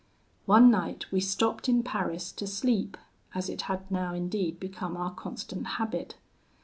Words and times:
"One 0.47 0.71
night 0.71 1.05
we 1.11 1.19
stopped 1.19 1.69
in 1.69 1.83
Paris 1.83 2.31
to 2.31 2.47
sleep, 2.47 2.97
as 3.35 3.49
it 3.49 3.61
had 3.69 3.91
now 3.91 4.15
indeed 4.15 4.59
become 4.59 4.97
our 4.97 5.13
constant 5.13 5.67
habit. 5.77 6.15